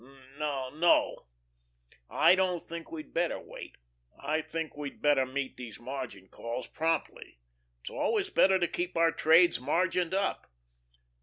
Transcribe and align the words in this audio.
"N 0.03 0.39
no, 0.39 1.27
I 2.09 2.33
don't 2.33 2.63
think 2.63 2.91
we'd 2.91 3.13
better 3.13 3.39
wait. 3.39 3.77
I 4.19 4.41
think 4.41 4.75
we'd 4.75 4.99
better 4.99 5.27
meet 5.27 5.57
these 5.57 5.79
margin 5.79 6.27
calls 6.27 6.65
promptly. 6.65 7.37
It's 7.81 7.91
always 7.91 8.31
better 8.31 8.57
to 8.57 8.67
keep 8.67 8.97
our 8.97 9.11
trades 9.11 9.59
margined 9.59 10.15
up." 10.15 10.47